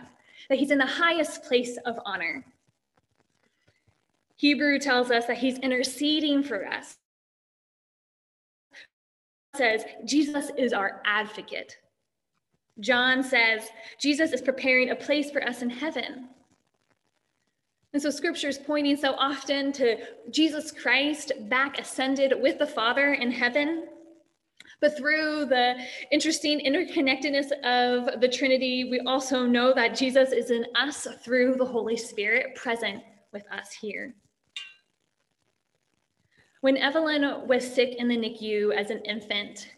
that 0.49 0.59
he's 0.59 0.73
in 0.73 0.78
the 0.78 0.85
highest 0.85 1.44
place 1.44 1.78
of 1.87 1.97
honor. 2.04 2.44
Hebrew 4.35 4.80
tells 4.80 5.12
us 5.12 5.26
that 5.26 5.38
he's 5.38 5.59
interceding 5.61 6.42
for 6.42 6.66
us. 6.66 6.97
Says 9.54 9.85
Jesus 10.04 10.50
is 10.59 10.73
our 10.73 11.00
advocate. 11.04 11.76
John 12.80 13.23
says 13.23 13.68
Jesus 14.00 14.33
is 14.33 14.42
preparing 14.42 14.90
a 14.90 14.97
place 14.97 15.30
for 15.30 15.47
us 15.47 15.62
in 15.62 15.71
heaven. 15.71 16.30
And 17.95 18.03
so 18.03 18.11
scripture 18.11 18.49
is 18.49 18.59
pointing 18.59 18.97
so 18.97 19.13
often 19.13 19.71
to 19.75 19.97
Jesus 20.33 20.73
Christ 20.73 21.31
back 21.49 21.79
ascended 21.79 22.35
with 22.43 22.59
the 22.59 22.67
Father 22.67 23.15
in 23.15 23.31
heaven. 23.31 23.87
But 24.81 24.99
through 24.99 25.47
the 25.47 25.77
interesting 26.11 26.59
interconnectedness 26.59 27.53
of 27.63 28.21
the 28.21 28.29
Trinity, 28.29 28.91
we 28.91 28.99
also 29.07 29.47
know 29.47 29.73
that 29.75 29.97
Jesus 29.97 30.33
is 30.33 30.51
in 30.51 30.67
us 30.75 31.07
through 31.25 31.55
the 31.55 31.65
Holy 31.65 31.97
Spirit 31.97 32.57
present 32.57 33.01
with 33.33 33.45
us 33.53 33.71
here. 33.81 34.17
When 36.63 36.77
Evelyn 36.77 37.47
was 37.47 37.65
sick 37.65 37.95
in 37.99 38.09
the 38.09 38.17
NICU 38.17 38.75
as 38.75 38.91
an 38.91 39.03
infant, 39.05 39.69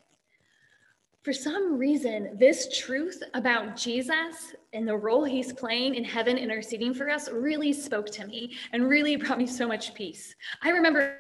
for 1.27 1.33
some 1.33 1.77
reason, 1.77 2.37
this 2.39 2.79
truth 2.79 3.21
about 3.35 3.75
Jesus 3.75 4.55
and 4.73 4.87
the 4.87 4.97
role 4.97 5.25
he's 5.25 5.53
playing 5.53 5.97
in 5.97 6.05
heaven 6.05 6.39
interceding 6.39 6.95
for 6.95 7.11
us 7.11 7.29
really 7.29 7.73
spoke 7.73 8.07
to 8.11 8.25
me 8.29 8.55
and 8.73 8.89
really 8.89 9.17
brought 9.17 9.37
me 9.37 9.45
so 9.45 9.67
much 9.67 9.93
peace. 9.93 10.37
I 10.63 10.71
remember 10.71 11.19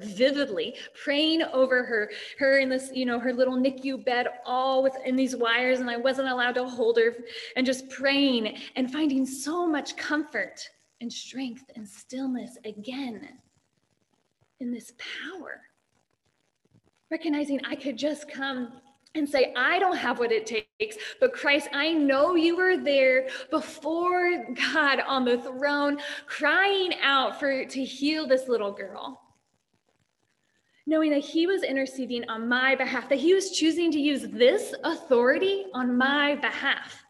vividly 0.00 0.76
praying 1.02 1.42
over 1.52 1.82
her 1.82 2.08
her 2.38 2.60
in 2.60 2.68
this 2.68 2.90
you 2.94 3.04
know 3.04 3.18
her 3.18 3.34
little 3.34 3.54
nicu 3.54 3.98
bed 3.98 4.28
all 4.46 4.82
within 4.82 5.14
these 5.14 5.36
wires 5.36 5.80
and 5.80 5.90
i 5.90 5.96
wasn't 5.96 6.26
allowed 6.26 6.54
to 6.54 6.66
hold 6.66 6.96
her 6.96 7.14
and 7.54 7.66
just 7.66 7.86
praying 7.90 8.56
and 8.76 8.90
finding 8.90 9.26
so 9.26 9.66
much 9.66 9.94
comfort 9.98 10.66
and 11.02 11.12
strength 11.12 11.64
and 11.76 11.86
stillness 11.86 12.56
again 12.64 13.28
in 14.60 14.72
this 14.72 14.94
power 14.96 15.60
recognizing 17.10 17.60
i 17.66 17.76
could 17.76 17.98
just 17.98 18.26
come 18.30 18.72
and 19.18 19.28
say, 19.28 19.52
I 19.56 19.78
don't 19.78 19.96
have 19.96 20.18
what 20.18 20.32
it 20.32 20.46
takes, 20.46 20.96
but 21.20 21.32
Christ, 21.32 21.68
I 21.72 21.92
know 21.92 22.34
you 22.34 22.56
were 22.56 22.76
there 22.76 23.28
before 23.50 24.46
God 24.72 25.00
on 25.00 25.24
the 25.24 25.38
throne, 25.38 25.98
crying 26.26 26.94
out 27.02 27.38
for 27.38 27.64
to 27.64 27.84
heal 27.84 28.26
this 28.26 28.48
little 28.48 28.72
girl. 28.72 29.20
Knowing 30.86 31.10
that 31.10 31.18
he 31.18 31.46
was 31.46 31.62
interceding 31.62 32.26
on 32.30 32.48
my 32.48 32.74
behalf, 32.74 33.08
that 33.10 33.18
he 33.18 33.34
was 33.34 33.50
choosing 33.50 33.92
to 33.92 34.00
use 34.00 34.22
this 34.22 34.74
authority 34.84 35.66
on 35.74 35.98
my 35.98 36.36
behalf. 36.36 37.04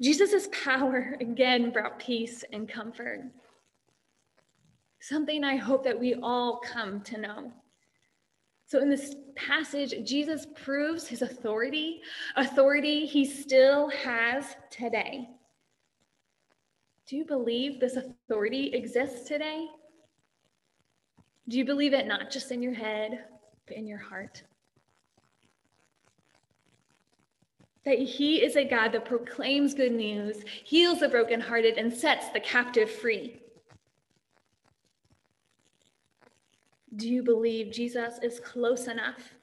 Jesus' 0.00 0.48
power 0.64 1.16
again 1.20 1.70
brought 1.70 1.98
peace 1.98 2.44
and 2.52 2.68
comfort 2.68 3.22
something 5.02 5.42
I 5.42 5.56
hope 5.56 5.82
that 5.84 5.98
we 5.98 6.14
all 6.14 6.60
come 6.60 7.00
to 7.02 7.18
know. 7.18 7.52
So, 8.72 8.80
in 8.80 8.88
this 8.88 9.16
passage, 9.36 9.92
Jesus 10.02 10.46
proves 10.64 11.06
his 11.06 11.20
authority, 11.20 12.00
authority 12.36 13.04
he 13.04 13.26
still 13.26 13.90
has 13.90 14.56
today. 14.70 15.28
Do 17.06 17.18
you 17.18 17.26
believe 17.26 17.80
this 17.80 17.96
authority 17.96 18.68
exists 18.68 19.28
today? 19.28 19.66
Do 21.50 21.58
you 21.58 21.66
believe 21.66 21.92
it 21.92 22.06
not 22.06 22.30
just 22.30 22.50
in 22.50 22.62
your 22.62 22.72
head, 22.72 23.26
but 23.66 23.76
in 23.76 23.86
your 23.86 23.98
heart? 23.98 24.42
That 27.84 27.98
he 27.98 28.42
is 28.42 28.56
a 28.56 28.64
God 28.64 28.92
that 28.92 29.04
proclaims 29.04 29.74
good 29.74 29.92
news, 29.92 30.44
heals 30.64 31.00
the 31.00 31.10
brokenhearted, 31.10 31.76
and 31.76 31.92
sets 31.92 32.30
the 32.30 32.40
captive 32.40 32.90
free. 32.90 33.41
Do 36.96 37.08
you 37.08 37.22
believe 37.22 37.72
Jesus 37.72 38.18
is 38.22 38.38
close 38.38 38.86
enough, 38.86 39.34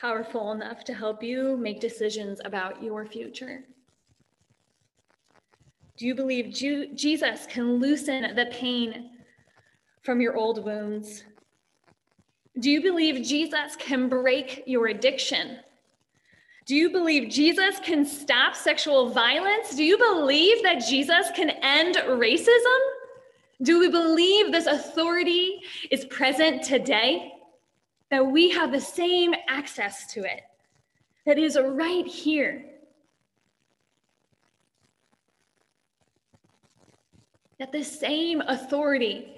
powerful 0.00 0.50
enough 0.52 0.82
to 0.84 0.94
help 0.94 1.22
you 1.22 1.56
make 1.56 1.80
decisions 1.80 2.40
about 2.44 2.82
your 2.82 3.06
future? 3.06 3.64
Do 5.96 6.06
you 6.06 6.14
believe 6.14 6.52
Ju- 6.52 6.92
Jesus 6.94 7.46
can 7.46 7.76
loosen 7.76 8.34
the 8.34 8.46
pain 8.46 9.10
from 10.02 10.20
your 10.20 10.36
old 10.36 10.64
wounds? 10.64 11.22
Do 12.58 12.70
you 12.70 12.82
believe 12.82 13.24
Jesus 13.24 13.76
can 13.76 14.08
break 14.08 14.64
your 14.66 14.88
addiction? 14.88 15.58
Do 16.66 16.74
you 16.74 16.90
believe 16.90 17.30
Jesus 17.30 17.78
can 17.78 18.04
stop 18.04 18.56
sexual 18.56 19.10
violence? 19.10 19.76
Do 19.76 19.84
you 19.84 19.96
believe 19.96 20.62
that 20.64 20.84
Jesus 20.84 21.30
can 21.36 21.50
end 21.50 21.94
racism? 21.94 22.95
Do 23.62 23.78
we 23.78 23.88
believe 23.88 24.52
this 24.52 24.66
authority 24.66 25.60
is 25.90 26.04
present 26.06 26.62
today? 26.62 27.32
That 28.10 28.26
we 28.26 28.50
have 28.50 28.70
the 28.70 28.80
same 28.80 29.34
access 29.48 30.12
to 30.12 30.20
it, 30.20 30.42
that 31.24 31.38
is 31.38 31.58
right 31.60 32.06
here. 32.06 32.64
That 37.58 37.72
the 37.72 37.82
same 37.82 38.42
authority 38.42 39.32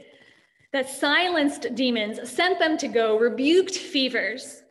that 0.72 0.88
silenced 0.88 1.74
demons, 1.74 2.31
sent 2.31 2.59
them 2.59 2.76
to 2.78 2.88
go, 2.88 3.18
rebuked 3.18 3.74
fevers, 3.74 4.62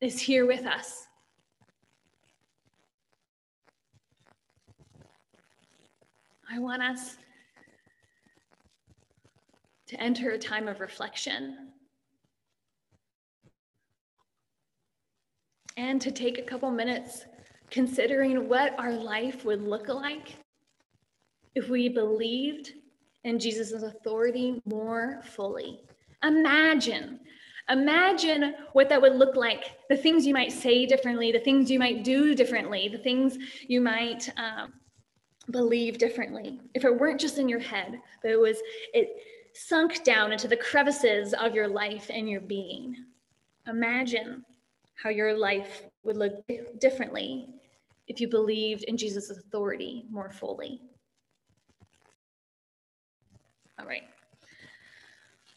is 0.00 0.18
here 0.18 0.46
with 0.46 0.64
us. 0.64 1.06
I 6.50 6.58
want 6.58 6.82
us 6.82 7.16
to 9.90 10.00
enter 10.00 10.30
a 10.30 10.38
time 10.38 10.68
of 10.68 10.78
reflection 10.78 11.56
and 15.76 16.00
to 16.00 16.12
take 16.12 16.38
a 16.38 16.42
couple 16.42 16.70
minutes 16.70 17.24
considering 17.70 18.48
what 18.48 18.78
our 18.78 18.92
life 18.92 19.44
would 19.44 19.60
look 19.60 19.88
like 19.88 20.36
if 21.56 21.68
we 21.68 21.88
believed 21.88 22.70
in 23.24 23.40
Jesus' 23.40 23.82
authority 23.82 24.62
more 24.64 25.22
fully. 25.24 25.80
Imagine, 26.22 27.18
imagine 27.68 28.54
what 28.72 28.88
that 28.90 29.02
would 29.02 29.16
look 29.16 29.34
like 29.34 29.72
the 29.88 29.96
things 29.96 30.24
you 30.24 30.34
might 30.34 30.52
say 30.52 30.86
differently, 30.86 31.32
the 31.32 31.40
things 31.40 31.68
you 31.68 31.80
might 31.80 32.04
do 32.04 32.36
differently, 32.36 32.86
the 32.86 32.98
things 32.98 33.36
you 33.66 33.80
might 33.80 34.28
um, 34.36 34.72
believe 35.50 35.98
differently. 35.98 36.60
If 36.74 36.84
it 36.84 36.96
weren't 36.96 37.20
just 37.20 37.38
in 37.38 37.48
your 37.48 37.58
head, 37.58 38.00
but 38.22 38.30
it 38.30 38.38
was, 38.38 38.58
it, 38.94 39.08
sunk 39.54 40.04
down 40.04 40.32
into 40.32 40.48
the 40.48 40.56
crevices 40.56 41.34
of 41.34 41.54
your 41.54 41.68
life 41.68 42.10
and 42.12 42.28
your 42.28 42.40
being. 42.40 42.96
Imagine 43.66 44.44
how 44.94 45.10
your 45.10 45.36
life 45.36 45.82
would 46.02 46.16
look 46.16 46.44
differently 46.78 47.46
if 48.08 48.20
you 48.20 48.28
believed 48.28 48.84
in 48.84 48.96
Jesus' 48.96 49.30
authority 49.30 50.04
more 50.10 50.30
fully. 50.30 50.80
All 53.78 53.86
right. 53.86 54.02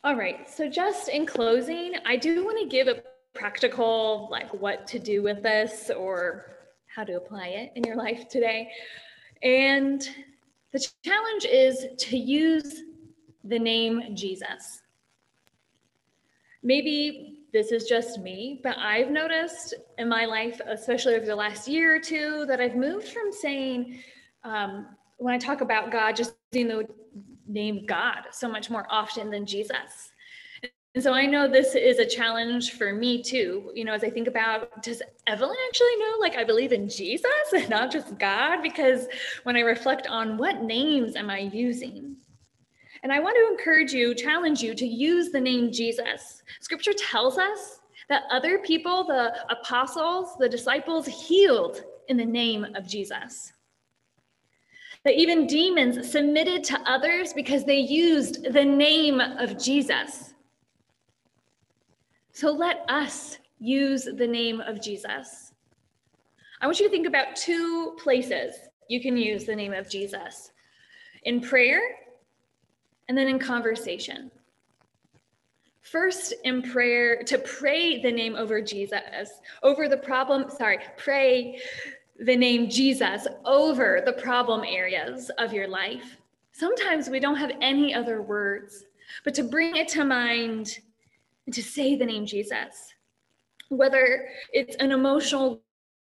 All 0.04 0.16
right. 0.16 0.50
So, 0.50 0.70
just 0.70 1.10
in 1.10 1.26
closing, 1.26 1.94
I 2.06 2.16
do 2.16 2.46
want 2.46 2.60
to 2.60 2.68
give 2.68 2.88
a 2.88 3.04
practical, 3.34 4.28
like 4.32 4.54
what 4.54 4.86
to 4.88 5.00
do 5.00 5.24
with 5.24 5.42
this 5.42 5.90
or 5.90 6.54
how 6.88 7.04
to 7.04 7.18
apply 7.18 7.48
it 7.48 7.72
in 7.76 7.84
your 7.84 7.96
life 7.96 8.30
today. 8.30 8.70
And 9.42 10.08
the 10.72 10.88
challenge 11.04 11.46
is 11.46 11.86
to 11.98 12.18
use 12.18 12.82
the 13.44 13.60
name 13.60 14.16
Jesus. 14.16 14.82
Maybe 16.62 17.40
this 17.52 17.72
is 17.72 17.86
just 17.86 18.20
me, 18.20 18.62
but 18.64 18.78
I've 18.78 19.12
noticed 19.12 19.76
in 19.98 20.10
my 20.10 20.26
life, 20.26 20.60
especially 20.66 21.16
over 21.16 21.26
the 21.26 21.36
last 21.36 21.68
year 21.68 21.96
or 21.96 22.00
two, 22.00 22.46
that 22.48 22.60
I've 22.60 22.76
moved 22.76 23.08
from 23.10 23.32
saying, 23.32 24.00
um, 24.44 24.88
when 25.18 25.34
I 25.34 25.38
talk 25.38 25.62
about 25.62 25.92
God, 25.92 26.16
just 26.16 26.36
using 26.52 26.68
the 26.68 26.88
name 27.48 27.86
God 27.86 28.24
so 28.32 28.50
much 28.50 28.70
more 28.70 28.88
often 28.90 29.30
than 29.30 29.46
Jesus. 29.46 30.12
And 30.96 31.04
so 31.04 31.12
I 31.14 31.26
know 31.26 31.48
this 31.48 31.76
is 31.76 31.98
a 31.98 32.06
challenge 32.06 32.74
for 32.74 32.94
me 32.94 33.22
too. 33.24 33.72
You 33.74 33.84
know, 33.84 33.94
as 33.94 34.04
I 34.04 34.10
think 34.10 34.28
about, 34.28 34.84
does 34.84 35.02
Evelyn 35.26 35.56
actually 35.68 35.96
know, 35.98 36.18
like, 36.20 36.36
I 36.36 36.44
believe 36.44 36.72
in 36.72 36.88
Jesus 36.88 37.26
and 37.54 37.68
not 37.70 37.92
just 37.92 38.18
God? 38.20 38.62
Because 38.62 39.08
when 39.44 39.56
I 39.56 39.62
reflect 39.62 40.08
on 40.08 40.38
what 40.38 40.62
names 40.62 41.16
am 41.16 41.30
I 41.30 41.40
using, 41.40 42.16
and 43.04 43.12
I 43.12 43.20
want 43.20 43.36
to 43.36 43.52
encourage 43.52 43.92
you, 43.92 44.16
challenge 44.16 44.62
you 44.62 44.74
to 44.76 44.88
use 44.88 45.30
the 45.30 45.40
name 45.40 45.72
Jesus. 45.72 46.42
Scripture 46.62 46.94
tells 46.94 47.38
us 47.38 47.82
that 48.08 48.24
other 48.32 48.60
people, 48.60 49.04
the 49.04 49.34
apostles, 49.52 50.38
the 50.40 50.48
disciples, 50.48 51.06
healed 51.06 51.84
in 52.08 52.16
the 52.16 52.26
name 52.26 52.66
of 52.76 52.88
Jesus. 52.88 53.52
That 55.04 55.16
even 55.16 55.48
demons 55.48 56.10
submitted 56.10 56.64
to 56.66 56.80
others 56.90 57.34
because 57.34 57.66
they 57.66 57.80
used 57.80 58.54
the 58.54 58.64
name 58.64 59.20
of 59.20 59.62
Jesus. 59.62 60.34
So 62.32 62.52
let 62.52 62.86
us 62.88 63.38
use 63.60 64.06
the 64.06 64.28
name 64.28 64.62
of 64.62 64.82
Jesus. 64.82 65.52
I 66.62 66.66
want 66.66 66.80
you 66.80 66.86
to 66.86 66.92
think 66.92 67.06
about 67.06 67.36
two 67.36 67.98
places 68.02 68.56
you 68.88 69.02
can 69.02 69.18
use 69.18 69.44
the 69.44 69.56
name 69.56 69.74
of 69.74 69.90
Jesus 69.90 70.52
in 71.24 71.42
prayer 71.42 71.82
and 73.08 73.18
then 73.18 73.28
in 73.28 73.40
conversation. 73.40 74.32
First, 75.82 76.34
in 76.44 76.62
prayer, 76.62 77.24
to 77.24 77.38
pray 77.40 78.02
the 78.02 78.12
name 78.12 78.36
over 78.36 78.62
Jesus, 78.62 79.30
over 79.62 79.90
the 79.90 79.98
problem, 79.98 80.50
sorry, 80.50 80.80
pray 80.98 81.60
the 82.20 82.36
name 82.36 82.70
Jesus 82.70 83.28
over 83.44 84.02
the 84.06 84.14
problem 84.14 84.64
areas 84.66 85.30
of 85.38 85.52
your 85.52 85.68
life. 85.68 86.18
Sometimes 86.54 87.10
we 87.10 87.20
don't 87.20 87.36
have 87.36 87.52
any 87.62 87.94
other 87.94 88.22
words, 88.22 88.86
but 89.24 89.34
to 89.34 89.44
bring 89.44 89.76
it 89.76 89.88
to 89.90 90.06
mind 90.06 90.80
to 91.52 91.62
say 91.62 91.96
the 91.96 92.06
name 92.06 92.26
Jesus, 92.26 92.94
whether 93.70 94.30
it's 94.54 94.76
an 94.78 94.92
emotional 94.92 95.62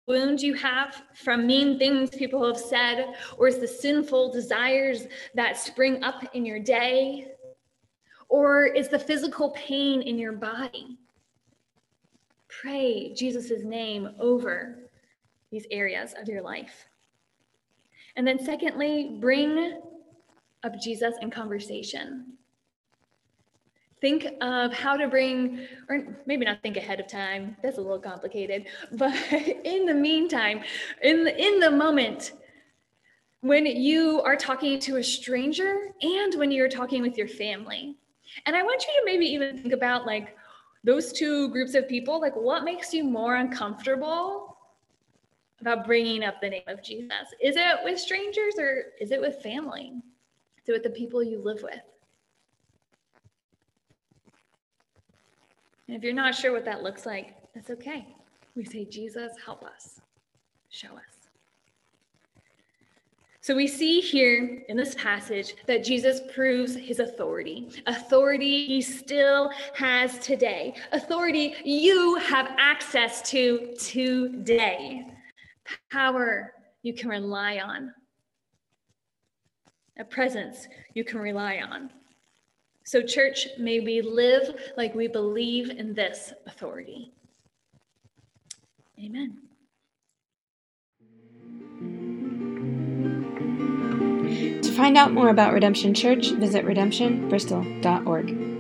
wound 0.07 0.41
you 0.41 0.55
have 0.55 1.03
from 1.15 1.47
mean 1.47 1.79
things 1.79 2.11
people 2.11 2.47
have 2.47 2.59
said, 2.59 3.15
or 3.39 3.49
is 3.49 3.59
the 3.59 3.69
sinful 3.69 4.33
desires 4.33 5.07
that 5.35 5.57
spring 5.57 6.03
up 6.05 6.23
in 6.35 6.47
your 6.47 6.61
day, 6.61 7.33
or 8.29 8.67
is 8.67 8.89
the 8.89 8.99
physical 8.99 9.51
pain 9.51 10.03
in 10.03 10.19
your 10.19 10.33
body. 10.33 10.99
Pray 12.49 13.13
Jesus' 13.15 13.65
name 13.65 14.11
over 14.19 14.91
these 15.51 15.67
areas 15.71 16.15
of 16.21 16.29
your 16.29 16.43
life. 16.43 16.87
And 18.17 18.27
then, 18.27 18.39
secondly, 18.39 19.19
bring 19.21 19.81
up 20.63 20.81
Jesus 20.81 21.15
in 21.21 21.31
conversation. 21.31 22.33
Think 24.01 24.27
of 24.41 24.73
how 24.73 24.97
to 24.97 25.09
bring, 25.09 25.67
or 25.89 26.19
maybe 26.27 26.45
not 26.45 26.63
think 26.63 26.77
ahead 26.77 27.01
of 27.01 27.09
time, 27.09 27.57
that's 27.63 27.79
a 27.79 27.81
little 27.81 27.99
complicated, 27.99 28.67
but 28.93 29.15
in 29.33 29.87
the 29.87 29.95
meantime, 29.95 30.61
in 31.03 31.25
the, 31.25 31.43
in 31.43 31.61
the 31.61 31.71
moment, 31.71 32.33
when 33.41 33.65
you 33.65 34.21
are 34.23 34.37
talking 34.37 34.79
to 34.81 34.97
a 34.97 35.05
stranger 35.05 35.89
and 36.03 36.35
when 36.35 36.51
you're 36.51 36.69
talking 36.69 37.01
with 37.01 37.17
your 37.17 37.29
family. 37.29 37.97
And 38.45 38.57
I 38.57 38.63
want 38.63 38.83
you 38.83 39.01
to 39.01 39.03
maybe 39.05 39.27
even 39.27 39.63
think 39.63 39.73
about 39.73 40.05
like 40.05 40.37
those 40.85 41.13
two 41.13 41.49
groups 41.51 41.75
of 41.75 41.89
people, 41.89 42.21
like 42.21 42.35
what 42.35 42.65
makes 42.65 42.93
you 42.93 43.05
more 43.05 43.37
uncomfortable 43.37 44.57
about 45.61 45.87
bringing 45.87 46.23
up 46.25 46.41
the 46.41 46.51
name 46.51 46.63
of 46.67 46.83
Jesus? 46.83 47.35
Is 47.43 47.57
it 47.57 47.79
with 47.85 47.99
strangers 47.99 48.55
or 48.59 48.93
is 49.01 49.11
it 49.11 49.21
with 49.21 49.43
family? 49.43 49.93
Is 50.63 50.69
it 50.69 50.73
with 50.73 50.83
the 50.83 50.91
people 50.91 51.23
you 51.23 51.41
live 51.43 51.63
with? 51.63 51.81
And 55.89 55.97
if 55.97 56.03
you're 56.03 56.13
not 56.13 56.35
sure 56.35 56.53
what 56.53 56.65
that 56.65 56.83
looks 56.83 57.07
like, 57.07 57.35
that's 57.55 57.71
okay. 57.71 58.07
We 58.55 58.65
say, 58.65 58.85
Jesus, 58.85 59.33
help 59.45 59.63
us, 59.65 60.01
show 60.69 60.89
us. 60.89 61.17
So 63.41 63.55
we 63.55 63.69
see 63.69 64.01
here 64.01 64.65
in 64.69 64.77
this 64.77 64.97
passage 64.97 65.55
that 65.67 65.85
Jesus 65.85 66.21
proves 66.35 66.75
his 66.75 66.99
authority, 66.99 67.69
authority 67.87 68.67
he 68.67 68.83
still 68.83 69.53
has 69.75 70.19
today, 70.19 70.75
authority 70.91 71.55
you 71.65 72.17
have 72.17 72.51
access 72.59 73.23
to 73.31 73.73
today, 73.79 75.07
power 75.93 76.55
you 76.83 76.93
can 76.93 77.09
rely 77.09 77.59
on, 77.59 77.93
a 79.97 80.05
presence 80.05 80.67
you 80.95 81.05
can 81.05 81.21
rely 81.21 81.59
on. 81.59 81.91
So, 82.87 83.03
church, 83.03 83.49
may 83.59 83.81
we 83.81 84.01
live 84.01 84.55
like 84.77 84.95
we 84.95 85.09
believe 85.09 85.71
in 85.71 85.93
this 85.93 86.33
authority. 86.47 87.13
Amen. 89.03 89.39
To 94.63 94.73
find 94.73 94.97
out 94.97 95.13
more 95.13 95.31
about 95.31 95.53
Redemption 95.53 95.95
Church, 95.95 96.31
visit 96.31 96.65
redemptionbristol.org. 96.65 98.56